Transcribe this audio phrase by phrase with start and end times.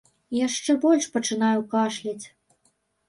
[0.37, 2.25] Яшчэ больш пачынаю кашляць.